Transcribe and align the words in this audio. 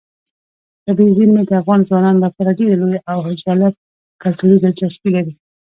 طبیعي 0.85 1.11
زیرمې 1.17 1.43
د 1.45 1.51
افغان 1.61 1.79
ځوانانو 1.89 2.23
لپاره 2.25 2.57
ډېره 2.59 2.75
لویه 2.81 3.01
او 3.11 3.19
جالب 3.41 3.73
کلتوري 4.23 4.57
دلچسپي 4.59 5.09
لري. 5.15 5.33